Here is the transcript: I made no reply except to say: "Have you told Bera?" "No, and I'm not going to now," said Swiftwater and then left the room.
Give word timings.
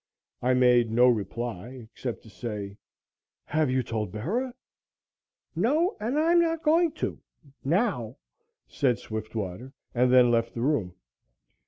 I 0.41 0.55
made 0.55 0.89
no 0.89 1.07
reply 1.07 1.87
except 1.93 2.23
to 2.23 2.29
say: 2.31 2.75
"Have 3.45 3.69
you 3.69 3.83
told 3.83 4.11
Bera?" 4.11 4.55
"No, 5.55 5.95
and 5.99 6.17
I'm 6.17 6.41
not 6.41 6.63
going 6.63 6.93
to 6.93 7.19
now," 7.63 8.17
said 8.67 8.97
Swiftwater 8.97 9.73
and 9.93 10.11
then 10.11 10.31
left 10.31 10.55
the 10.55 10.61
room. 10.61 10.95